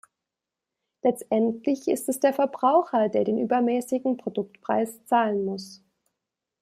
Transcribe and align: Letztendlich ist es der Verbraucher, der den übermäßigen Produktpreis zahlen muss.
Letztendlich 1.03 1.87
ist 1.87 2.09
es 2.09 2.19
der 2.19 2.33
Verbraucher, 2.33 3.07
der 3.09 3.23
den 3.23 3.37
übermäßigen 3.37 4.17
Produktpreis 4.17 5.05
zahlen 5.05 5.45
muss. 5.45 5.83